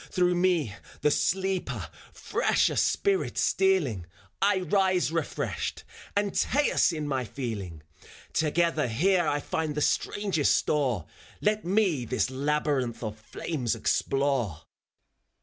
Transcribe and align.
Through 0.09 0.33
me, 0.33 0.73
the 1.01 1.11
sleeper, 1.11 1.87
fresher 2.11 2.75
spirit 2.75 3.37
stealing, 3.37 4.07
I 4.41 4.61
rise 4.61 5.11
refreshed, 5.11 5.83
Antaeus 6.17 6.91
in 6.91 7.07
my 7.07 7.23
feeling. 7.23 7.83
Together 8.33 8.87
here 8.87 9.27
I 9.27 9.39
find 9.39 9.75
the 9.75 9.81
strangest 9.81 10.55
store; 10.55 11.05
Let 11.39 11.65
me 11.65 12.05
this 12.05 12.31
labyrinth 12.31 13.03
of 13.03 13.15
flames 13.19 13.75
explore. 13.75 14.63